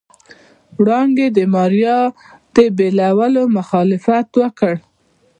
[0.79, 1.99] وړانګې د ماريا
[2.55, 4.73] د بيولو مخالفت وکړ.